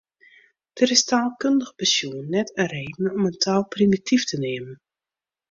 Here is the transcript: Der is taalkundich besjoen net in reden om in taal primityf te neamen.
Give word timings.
Der 0.79 0.89
is 0.95 1.03
taalkundich 1.09 1.73
besjoen 1.81 2.27
net 2.35 2.49
in 2.61 2.69
reden 2.73 3.07
om 3.15 3.27
in 3.29 3.37
taal 3.43 3.65
primityf 3.75 4.23
te 4.27 4.37
neamen. 4.43 4.77